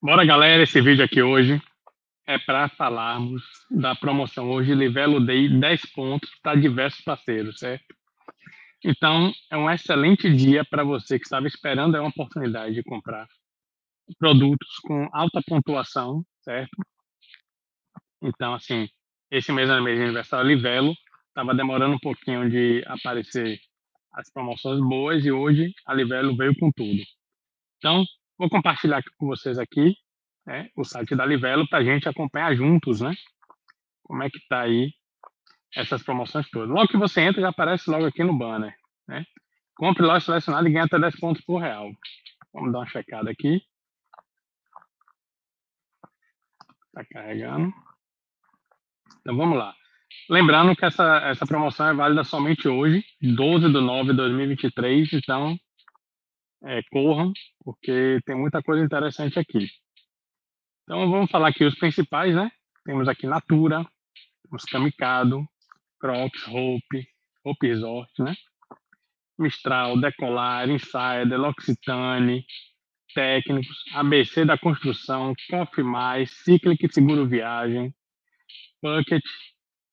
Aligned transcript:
Bora, 0.00 0.24
galera, 0.24 0.62
esse 0.62 0.80
vídeo 0.80 1.04
aqui 1.04 1.20
hoje 1.20 1.60
é 2.24 2.38
para 2.38 2.68
falarmos 2.68 3.42
da 3.68 3.96
promoção 3.96 4.48
hoje 4.48 4.72
Livelo 4.72 5.18
Day 5.18 5.48
10 5.48 5.92
pontos 5.92 6.30
para 6.40 6.60
diversos 6.60 7.00
parceiros, 7.00 7.58
certo? 7.58 7.84
Então, 8.84 9.32
é 9.50 9.56
um 9.56 9.68
excelente 9.68 10.32
dia 10.32 10.64
para 10.64 10.84
você 10.84 11.18
que 11.18 11.24
estava 11.24 11.48
esperando 11.48 11.96
é 11.96 12.00
uma 12.00 12.10
oportunidade 12.10 12.76
de 12.76 12.82
comprar 12.84 13.26
produtos 14.20 14.68
com 14.84 15.08
alta 15.12 15.42
pontuação, 15.44 16.24
certo? 16.42 16.76
Então, 18.22 18.54
assim, 18.54 18.88
esse 19.32 19.50
mês 19.50 19.68
é 19.68 19.80
mês 19.80 19.98
de 19.98 20.04
aniversário 20.04 20.46
Livelo, 20.48 20.94
estava 21.26 21.56
demorando 21.56 21.96
um 21.96 22.00
pouquinho 22.00 22.48
de 22.48 22.84
aparecer 22.86 23.58
as 24.12 24.30
promoções 24.32 24.78
boas 24.80 25.26
e 25.26 25.32
hoje 25.32 25.72
a 25.84 25.92
Livelo 25.92 26.36
veio 26.36 26.54
com 26.56 26.70
tudo. 26.70 27.02
Então, 27.78 28.04
Vou 28.38 28.48
compartilhar 28.48 29.02
com 29.18 29.26
vocês 29.26 29.58
aqui 29.58 29.96
né, 30.46 30.70
o 30.76 30.84
site 30.84 31.14
da 31.16 31.26
Livelo 31.26 31.68
para 31.68 31.80
a 31.80 31.84
gente 31.84 32.08
acompanhar 32.08 32.54
juntos, 32.54 33.00
né? 33.00 33.12
Como 34.04 34.22
é 34.22 34.30
que 34.30 34.38
está 34.38 34.60
aí 34.60 34.92
essas 35.74 36.02
promoções 36.02 36.48
todas. 36.50 36.68
Logo 36.68 36.88
que 36.88 36.96
você 36.96 37.20
entra, 37.20 37.42
já 37.42 37.50
aparece 37.50 37.90
logo 37.90 38.06
aqui 38.06 38.24
no 38.24 38.36
banner, 38.36 38.74
né? 39.06 39.24
Compre 39.76 40.04
loja 40.04 40.24
selecionada 40.24 40.68
e 40.68 40.72
ganha 40.72 40.84
até 40.84 40.98
10 40.98 41.20
pontos 41.20 41.44
por 41.44 41.58
real. 41.58 41.90
Vamos 42.52 42.72
dar 42.72 42.78
uma 42.78 42.86
checada 42.86 43.30
aqui. 43.30 43.62
Está 46.86 47.04
carregando. 47.12 47.72
Então 49.20 49.36
vamos 49.36 49.58
lá. 49.58 49.74
Lembrando 50.28 50.74
que 50.74 50.84
essa, 50.84 51.18
essa 51.28 51.46
promoção 51.46 51.88
é 51.88 51.94
válida 51.94 52.24
somente 52.24 52.66
hoje, 52.66 53.04
12 53.20 53.66
de 53.66 53.80
9 53.80 54.10
de 54.10 54.16
2023. 54.16 55.12
Então, 55.12 55.58
é, 56.64 56.82
corram, 56.90 57.32
porque 57.64 58.18
tem 58.24 58.36
muita 58.36 58.62
coisa 58.62 58.84
interessante 58.84 59.38
aqui. 59.38 59.68
Então 60.82 61.10
vamos 61.10 61.30
falar 61.30 61.48
aqui 61.48 61.64
os 61.64 61.74
principais, 61.74 62.34
né? 62.34 62.50
Temos 62.84 63.08
aqui 63.08 63.26
Natura, 63.26 63.84
temos 64.42 64.64
Kamikado, 64.64 65.46
Crocs, 66.00 66.46
Hope, 66.48 67.06
Hope 67.44 67.66
Resort, 67.66 68.10
né? 68.22 68.34
Mistral, 69.38 70.00
Decolar, 70.00 70.68
Insider, 70.68 71.38
L'Occitane, 71.38 72.44
Técnicos, 73.14 73.76
ABC 73.94 74.44
da 74.44 74.58
Construção, 74.58 75.32
Coffee 75.48 75.84
Mais, 75.84 76.30
Cyclic 76.42 76.92
Seguro 76.92 77.28
Viagem, 77.28 77.94
Bucket, 78.82 79.22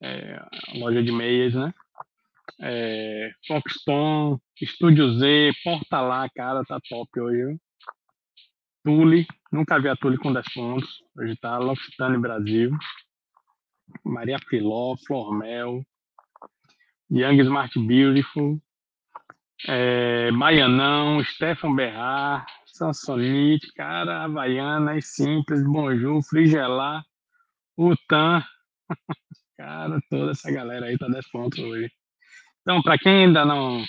é, 0.02 0.40
loja 0.80 1.04
de 1.04 1.12
meias, 1.12 1.54
né? 1.54 1.74
É, 2.62 3.32
Foxton, 3.48 4.40
Estúdio 4.62 5.18
Z, 5.20 5.52
Porta 5.64 6.02
Lá, 6.02 6.30
cara, 6.30 6.64
tá 6.64 6.80
top 6.90 7.20
hoje. 7.20 7.58
Tule, 8.84 9.26
nunca 9.52 9.80
vi 9.80 9.90
a 9.90 9.96
Tule 9.96 10.18
com 10.18 10.32
10 10.32 10.54
pontos. 10.54 10.90
Hoje 11.18 11.36
tá 11.38 11.58
L'Occitane 11.58 12.18
Brasil. 12.18 12.72
Maria 14.04 14.38
Filó, 14.50 14.96
Flormel, 15.06 15.84
Young 17.10 17.40
Smart 17.42 17.80
Beautiful, 17.80 18.60
é, 19.68 20.32
Baianão, 20.32 21.24
Stefan 21.24 21.76
Berrar, 21.76 22.46
Sansonite, 22.66 23.72
cara, 23.74 24.24
Havaiana, 24.24 25.00
Simples, 25.02 25.64
Bonjour, 25.64 26.22
Frigelar, 26.24 27.04
Utan. 27.78 28.44
cara, 29.58 30.00
toda 30.10 30.32
essa 30.32 30.52
galera 30.52 30.88
aí 30.88 30.98
tá 30.98 31.08
10 31.08 31.30
pontos 31.30 31.60
hoje. 31.60 31.92
Então, 32.66 32.82
para 32.82 32.98
quem 32.98 33.26
ainda 33.26 33.46
não 33.46 33.84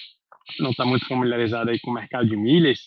não 0.60 0.70
está 0.70 0.84
muito 0.84 1.06
familiarizado 1.08 1.70
aí 1.70 1.80
com 1.80 1.91
o 1.91 1.94
mercado 1.94 2.28
de 2.28 2.36
milhas, 2.36 2.78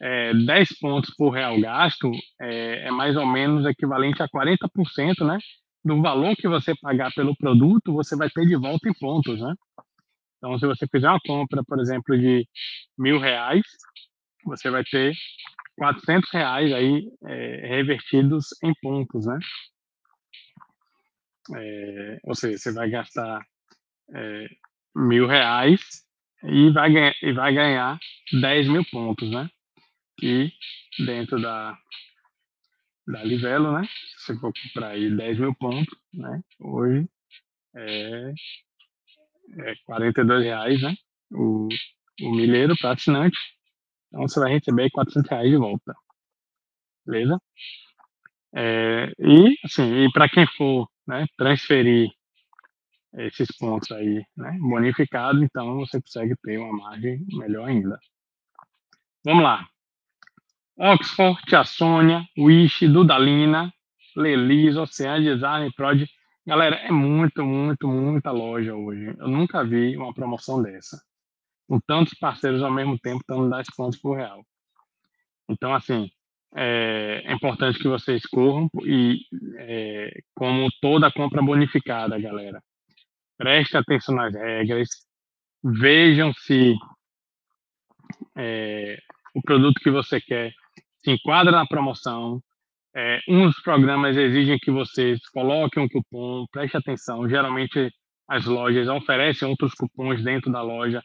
é, 0.00 0.32
10 0.32 0.78
pontos 0.78 1.14
por 1.14 1.30
real 1.30 1.60
gasto 1.60 2.10
é, 2.40 2.86
é, 2.86 2.90
mais 2.90 3.16
ou 3.16 3.26
menos 3.26 3.66
equivalente 3.66 4.22
a 4.22 4.28
40% 4.28 5.26
né, 5.26 5.38
do 5.84 6.00
valor 6.00 6.34
que 6.36 6.48
você 6.48 6.74
pagar 6.80 7.12
pelo 7.12 7.36
produto, 7.36 7.92
você 7.92 8.16
vai 8.16 8.30
ter 8.30 8.46
de 8.46 8.56
volta 8.56 8.88
em 8.88 8.94
pontos. 8.94 9.40
Né? 9.40 9.54
Então, 10.38 10.58
se 10.58 10.66
você 10.66 10.86
fizer 10.86 11.08
uma 11.08 11.20
compra, 11.26 11.62
por 11.64 11.78
exemplo, 11.80 12.18
de 12.18 12.46
mil 12.96 13.18
reais, 13.18 13.64
você 14.44 14.70
vai 14.70 14.84
ter 14.84 15.12
400 15.76 16.30
reais 16.32 16.72
aí 16.72 17.08
é, 17.26 17.66
revertidos 17.66 18.46
em 18.62 18.72
pontos, 18.80 19.26
né? 19.26 19.38
É, 21.56 22.18
ou 22.24 22.34
seja, 22.34 22.56
você 22.56 22.72
vai 22.72 22.88
gastar 22.88 23.44
é, 24.14 24.46
mil 24.94 25.26
reais 25.26 25.80
e 26.44 26.70
vai, 26.70 26.92
ganhar, 26.92 27.14
e 27.22 27.32
vai 27.32 27.54
ganhar 27.54 27.98
10 28.40 28.68
mil 28.68 28.84
pontos, 28.90 29.30
né? 29.30 29.48
E 30.22 30.52
dentro 31.04 31.40
da, 31.40 31.76
da 33.06 33.24
Livelo, 33.24 33.72
né? 33.72 33.86
Se 34.18 34.34
você 34.34 34.40
for 34.40 34.52
comprar 34.52 34.90
aí 34.90 35.14
10 35.14 35.38
mil 35.38 35.54
pontos, 35.54 35.98
né? 36.12 36.40
Hoje 36.60 37.08
é, 37.76 38.32
é 39.58 39.74
42 39.86 40.44
reais, 40.44 40.82
né? 40.82 40.94
O, 41.32 41.68
o 42.22 42.34
milheiro 42.34 42.74
para 42.80 42.92
assinante. 42.92 43.38
Então 44.08 44.22
você 44.28 44.40
vai 44.40 44.52
receber 44.52 44.90
400 44.90 45.30
reais 45.30 45.50
de 45.50 45.56
volta. 45.56 45.94
Beleza? 47.06 47.38
É, 48.54 49.12
e, 49.18 49.58
assim, 49.64 50.04
e 50.04 50.12
para 50.12 50.28
quem 50.28 50.46
for 50.56 50.88
né, 51.06 51.26
transferir 51.36 52.08
esses 53.16 53.48
pontos 53.56 53.90
aí, 53.92 54.24
né, 54.36 54.56
bonificado, 54.60 55.42
então 55.42 55.76
você 55.78 56.00
consegue 56.00 56.34
ter 56.42 56.58
uma 56.58 56.72
margem 56.72 57.24
melhor 57.32 57.68
ainda. 57.68 57.98
Vamos 59.24 59.42
lá. 59.42 59.66
Oxford, 60.76 61.40
Tia 61.46 61.64
Sônia, 61.64 62.26
Wish, 62.36 62.88
Dudalina, 62.88 63.72
Lelis, 64.16 64.76
Ocean 64.76 65.22
Design, 65.22 65.72
Prod. 65.74 66.04
Galera, 66.46 66.76
é 66.76 66.90
muito, 66.90 67.44
muito, 67.44 67.88
muita 67.88 68.30
loja 68.30 68.74
hoje. 68.74 69.14
Eu 69.18 69.28
nunca 69.28 69.64
vi 69.64 69.96
uma 69.96 70.12
promoção 70.12 70.62
dessa. 70.62 71.00
Com 71.68 71.80
tantos 71.80 72.14
parceiros 72.14 72.62
ao 72.62 72.70
mesmo 72.70 72.98
tempo, 72.98 73.24
dando 73.26 73.48
10 73.48 73.68
pontos 73.74 73.98
por 73.98 74.16
real. 74.16 74.44
Então, 75.48 75.72
assim, 75.72 76.10
é, 76.54 77.22
é 77.24 77.32
importante 77.32 77.78
que 77.78 77.88
vocês 77.88 78.26
corram 78.26 78.68
e, 78.82 79.20
é, 79.58 80.20
como 80.34 80.68
toda 80.80 81.10
compra 81.10 81.40
bonificada, 81.40 82.18
galera, 82.18 82.62
preste 83.36 83.76
atenção 83.76 84.14
nas 84.14 84.34
regras, 84.34 84.88
vejam 85.62 86.32
se 86.34 86.74
é, 88.36 88.98
o 89.34 89.42
produto 89.42 89.80
que 89.80 89.90
você 89.90 90.20
quer 90.20 90.52
se 91.04 91.10
enquadra 91.10 91.52
na 91.52 91.66
promoção. 91.66 92.40
É, 92.96 93.20
uns 93.28 93.60
programas 93.62 94.16
exigem 94.16 94.58
que 94.58 94.70
vocês 94.70 95.20
coloquem 95.30 95.82
um 95.82 95.88
cupom, 95.88 96.46
preste 96.52 96.76
atenção. 96.76 97.28
Geralmente 97.28 97.92
as 98.28 98.46
lojas 98.46 98.88
oferecem 98.88 99.48
outros 99.48 99.74
cupons 99.74 100.22
dentro 100.22 100.50
da 100.50 100.62
loja 100.62 101.02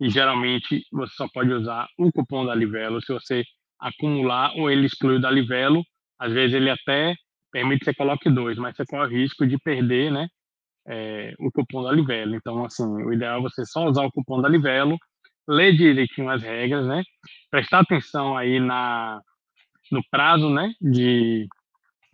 e 0.00 0.08
geralmente 0.08 0.84
você 0.90 1.14
só 1.14 1.28
pode 1.28 1.52
usar 1.52 1.88
o 1.98 2.10
cupom 2.12 2.46
da 2.46 2.54
Livelo. 2.54 3.02
Se 3.02 3.12
você 3.12 3.44
acumular 3.78 4.52
ou 4.56 4.70
ele 4.70 4.86
exclui 4.86 5.16
o 5.16 5.20
da 5.20 5.30
Livelo, 5.30 5.82
às 6.18 6.32
vezes 6.32 6.54
ele 6.54 6.70
até 6.70 7.14
permite 7.50 7.80
que 7.80 7.84
você 7.86 7.94
coloque 7.94 8.30
dois, 8.30 8.56
mas 8.58 8.76
você 8.76 8.84
corre 8.86 9.06
o 9.06 9.18
risco 9.18 9.46
de 9.46 9.58
perder, 9.58 10.10
né? 10.10 10.28
É, 10.86 11.34
o 11.38 11.50
cupom 11.50 11.82
da 11.82 11.92
Livelo. 11.92 12.34
Então, 12.34 12.64
assim, 12.64 12.84
o 12.84 13.12
ideal 13.12 13.38
é 13.38 13.42
você 13.42 13.64
só 13.64 13.86
usar 13.86 14.04
o 14.04 14.10
cupom 14.10 14.40
da 14.40 14.48
Livelo, 14.48 14.96
ler 15.48 15.76
direitinho 15.76 16.30
as 16.30 16.42
regras, 16.42 16.86
né? 16.86 17.02
Prestar 17.50 17.80
atenção 17.80 18.36
aí 18.36 18.60
na, 18.60 19.20
no 19.90 20.02
prazo, 20.10 20.50
né? 20.50 20.72
De, 20.80 21.46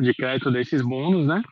de 0.01 0.15
crédito 0.15 0.51
desses 0.51 0.83
bônus, 0.83 1.27
né? 1.27 1.43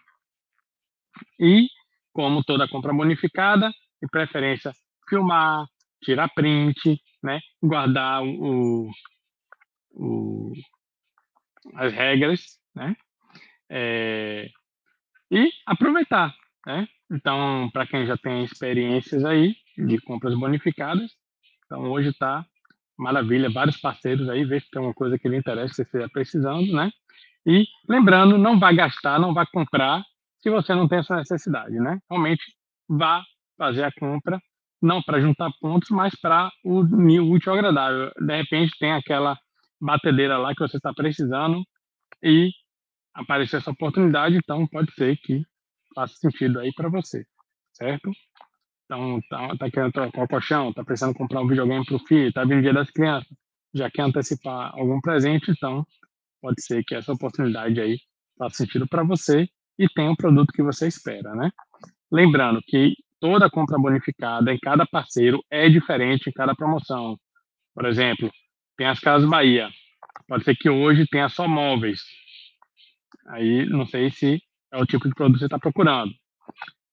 E, 1.41 1.69
como 2.13 2.45
toda 2.45 2.69
compra 2.69 2.93
bonificada, 2.93 3.71
de 4.03 4.09
preferência, 4.11 4.73
filmar, 5.09 5.67
tirar 6.03 6.29
print, 6.35 7.01
né? 7.23 7.41
Guardar 7.63 8.23
o, 8.23 8.91
o 9.93 10.53
as 11.75 11.93
regras, 11.93 12.59
né? 12.75 12.97
É, 13.69 14.49
e 15.31 15.51
aproveitar, 15.67 16.35
né? 16.67 16.87
Então, 17.11 17.71
para 17.73 17.87
quem 17.87 18.05
já 18.05 18.17
tem 18.17 18.45
experiências 18.45 19.25
aí 19.25 19.55
de 19.79 19.99
compras 20.01 20.35
bonificadas, 20.35 21.13
então 21.65 21.83
hoje 21.91 22.09
está 22.09 22.45
maravilha, 22.99 23.51
vários 23.51 23.77
parceiros 23.77 24.29
aí, 24.29 24.45
ver 24.45 24.63
se 24.63 24.71
tem 24.71 24.83
uma 24.83 24.95
coisa 24.95 25.19
que 25.19 25.29
lhe 25.29 25.37
interessa, 25.37 25.69
que 25.69 25.75
você 25.77 25.83
esteja 25.83 26.09
precisando, 26.09 26.73
né? 26.73 26.91
E 27.47 27.65
lembrando, 27.89 28.37
não 28.37 28.59
vai 28.59 28.75
gastar, 28.75 29.21
não 29.21 29.33
vai 29.33 29.47
comprar 29.47 30.03
se 30.41 30.51
você 30.51 30.75
não 30.75 30.89
tem 30.89 30.99
essa 30.99 31.17
necessidade, 31.17 31.79
né? 31.79 31.99
Realmente 32.11 32.43
vá 32.89 33.23
fazer 33.57 33.85
a 33.85 33.93
compra, 33.93 34.41
não 34.83 35.03
para 35.03 35.21
juntar 35.21 35.51
pontos, 35.61 35.91
mas 35.91 36.15
para 36.21 36.51
o 36.65 36.81
útil 37.33 37.53
agradável. 37.53 38.11
De 38.19 38.37
repente 38.37 38.77
tem 38.79 38.93
aquela 38.93 39.39
batedeira 39.81 40.39
lá 40.39 40.55
que 40.55 40.61
você 40.61 40.79
está 40.79 40.93
precisando 40.93 41.63
e 42.23 42.51
apareceu 43.15 43.59
essa 43.59 43.71
oportunidade, 43.71 44.37
então 44.37 44.67
pode 44.67 44.93
ser 44.95 45.17
que 45.19 45.45
faça 45.97 46.15
sentido 46.17 46.61
aí 46.61 46.71
para 46.75 46.91
você, 46.91 47.25
certo? 47.73 48.11
Então, 48.85 49.19
tá, 49.31 49.57
tá 49.57 49.71
querendo 49.71 49.93
trocar 49.93 50.25
o 50.25 50.29
colchão, 50.29 50.73
tá 50.73 50.85
precisando 50.85 51.17
comprar 51.17 51.41
um 51.41 51.49
videogame 51.49 51.85
para 51.85 51.97
o 51.97 52.07
filho, 52.07 52.33
tá 52.33 52.45
vindo 52.45 52.59
o 52.59 52.63
dia 52.63 52.75
das 52.75 52.91
crianças, 52.91 53.29
já 53.75 53.91
quer 53.91 54.03
antecipar 54.03 54.73
algum 54.75 55.01
presente, 55.01 55.51
então 55.51 55.85
pode 56.41 56.63
ser 56.63 56.85
que 56.85 56.95
essa 56.95 57.13
oportunidade 57.13 57.81
aí 57.81 57.99
faça 58.39 58.59
sentido 58.59 58.87
para 58.87 59.03
você 59.03 59.49
e 59.79 59.89
tenha 59.89 60.11
o 60.11 60.17
produto 60.17 60.53
que 60.53 60.63
você 60.63 60.87
espera, 60.87 61.35
né? 61.35 61.51
Lembrando 62.13 62.61
que 62.63 62.95
toda 63.19 63.51
compra 63.51 63.79
bonificada 63.79 64.53
em 64.53 64.59
cada 64.59 64.87
parceiro 64.87 65.43
é 65.51 65.69
diferente 65.69 66.29
em 66.29 66.33
cada 66.33 66.55
promoção. 66.55 67.19
Por 67.75 67.87
exemplo, 67.87 68.31
tem 68.77 68.87
as 68.87 69.01
Casas 69.01 69.29
Bahia. 69.29 69.69
Pode 70.29 70.45
ser 70.45 70.55
que 70.57 70.69
hoje 70.71 71.07
tenha 71.09 71.29
só 71.29 71.49
móveis. 71.49 72.03
Aí 73.29 73.67
não 73.67 73.87
sei 73.87 74.11
se 74.11 74.41
é 74.73 74.79
o 74.79 74.87
tipo 74.87 75.09
de 75.09 75.15
produto 75.15 75.35
que 75.35 75.41
você 75.41 75.47
está 75.47 75.59
procurando. 75.59 76.13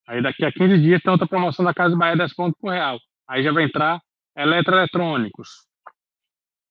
Aí 0.07 0.21
daqui 0.21 0.43
a 0.45 0.51
15 0.51 0.81
dias 0.81 1.01
tem 1.01 1.11
outra 1.11 1.27
promoção 1.27 1.63
da 1.63 1.73
Casa 1.73 1.95
Bahia 1.95 2.17
10 2.17 2.33
pontos 2.33 2.59
por 2.59 2.71
real. 2.71 2.99
Aí 3.27 3.43
já 3.43 3.51
vai 3.51 3.63
entrar 3.63 4.01
eletroeletrônicos. 4.35 5.49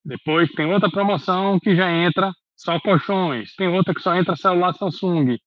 Depois 0.05 0.51
tem 0.53 0.67
outra 0.67 0.91
promoção 0.91 1.59
que 1.61 1.75
já 1.75 1.91
entra 1.91 2.33
só 2.57 2.79
colchões. 2.81 3.55
Tem 3.55 3.69
outra 3.69 3.95
que 3.95 4.01
só 4.01 4.15
entra 4.15 4.37
celular 4.37 4.75
Samsung. 4.75 5.39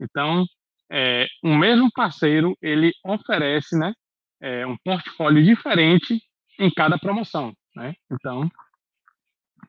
Então, 0.00 0.44
é, 0.90 1.26
um 1.42 1.56
mesmo 1.56 1.90
parceiro, 1.92 2.56
ele 2.60 2.92
oferece 3.04 3.78
né, 3.78 3.92
é, 4.40 4.66
um 4.66 4.76
portfólio 4.84 5.44
diferente 5.44 6.20
em 6.58 6.70
cada 6.70 6.98
promoção. 6.98 7.52
Né? 7.74 7.94
Então, 8.10 8.50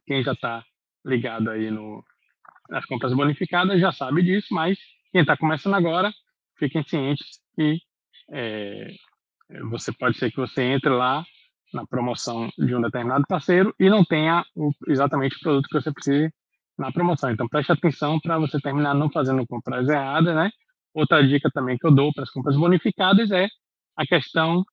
quem 0.06 0.24
já 0.24 0.34
está 0.34 0.64
ligado 1.06 1.50
aí 1.50 1.70
no, 1.70 2.04
nas 2.70 2.86
compras 2.86 3.14
bonificadas 3.14 3.80
já 3.80 3.92
sabe 3.92 4.24
disso, 4.24 4.54
mas 4.54 4.78
quem 5.14 5.22
está 5.22 5.38
começando 5.38 5.76
agora, 5.76 6.12
fiquem 6.58 6.84
cientes 6.84 7.40
que 7.56 7.80
é, 8.32 8.88
você 9.70 9.94
pode 9.94 10.18
ser 10.18 10.32
que 10.32 10.38
você 10.38 10.64
entre 10.64 10.90
lá 10.90 11.24
na 11.72 11.86
promoção 11.86 12.50
de 12.58 12.76
um 12.76 12.82
determinado 12.82 13.24
parceiro 13.28 13.74
e 13.80 13.90
não 13.90 14.04
tenha 14.04 14.44
o, 14.56 14.72
exatamente 14.88 15.36
o 15.38 15.40
produto 15.40 15.68
que 15.68 15.80
você 15.80 15.92
precisa 15.92 16.32
na 16.78 16.92
promoção. 16.92 17.30
Então 17.30 17.48
preste 17.48 17.72
atenção 17.72 18.20
para 18.20 18.40
você 18.40 18.60
terminar 18.60 18.96
não 18.96 19.10
fazendo 19.12 19.46
compras 19.46 19.88
erradas, 19.88 20.36
né? 20.36 20.50
Outra 20.96 21.26
dica 21.26 21.50
também 21.54 21.78
que 21.78 21.86
eu 21.86 21.92
dou 21.92 22.12
para 22.12 22.24
as 22.24 22.32
compras 22.32 22.56
bonificadas 22.56 23.30
é 23.30 23.48
a 23.96 24.06
questão 24.08 24.64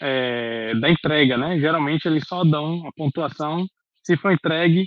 é, 0.00 0.72
da 0.76 0.88
entrega, 0.88 1.36
né? 1.36 1.58
Geralmente 1.58 2.06
eles 2.06 2.26
só 2.28 2.44
dão 2.44 2.86
a 2.86 2.92
pontuação 2.92 3.66
se 4.04 4.16
for 4.16 4.30
entregue 4.32 4.86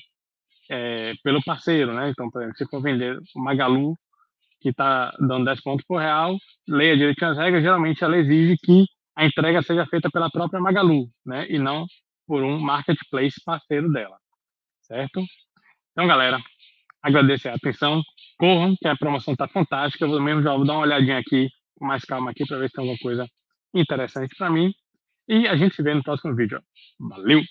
é, 0.70 1.14
pelo 1.24 1.44
parceiro, 1.44 1.94
né? 1.94 2.10
Então, 2.10 2.30
por 2.32 2.42
exemplo, 2.42 2.58
se 2.58 2.66
for 2.68 2.82
vender 2.82 3.18
o 3.36 3.44
Magalu 3.44 3.98
que 4.64 4.70
está 4.70 5.12
dando 5.20 5.46
10 5.46 5.62
pontos 5.62 5.86
por 5.86 6.00
real, 6.00 6.38
leia 6.68 6.98
direitinho 6.98 7.32
as 7.32 7.38
regras, 7.38 7.62
geralmente 7.62 8.04
ela 8.04 8.18
exige 8.18 8.56
que 8.64 8.86
a 9.16 9.26
entrega 9.26 9.62
seja 9.62 9.86
feita 9.86 10.10
pela 10.10 10.30
própria 10.32 10.60
Magalu, 10.60 11.08
né? 11.26 11.46
E 11.50 11.60
não 11.60 11.86
por 12.26 12.42
um 12.42 12.60
marketplace 12.60 13.36
parceiro 13.46 13.92
dela, 13.92 14.18
certo? 14.82 15.22
Então, 15.92 16.08
galera, 16.08 16.40
agradeço 17.02 17.50
a 17.50 17.54
atenção. 17.54 18.02
Corram, 18.40 18.76
que 18.82 18.88
a 18.88 18.96
promoção 18.96 19.34
está 19.34 19.48
fantástica. 19.48 20.06
Eu 20.06 20.10
vou 20.10 20.22
mesmo 20.22 20.42
já 20.42 20.56
vou 20.56 20.66
dar 20.66 20.74
uma 20.74 20.84
olhadinha 20.84 21.20
aqui, 21.20 21.50
com 21.78 21.86
mais 21.86 22.04
calma 22.06 22.32
aqui, 22.32 22.46
para 22.48 22.58
ver 22.58 22.70
se 22.70 22.74
tem 22.74 22.82
alguma 22.82 22.98
coisa 23.00 23.28
interessante 23.76 24.36
para 24.38 24.50
mim. 24.50 24.74
E 25.28 25.48
a 25.48 25.56
gente 25.56 25.76
se 25.76 25.84
vê 25.84 25.94
no 25.94 26.04
próximo 26.04 26.36
vídeo. 26.36 26.62
Valeu! 27.00 27.44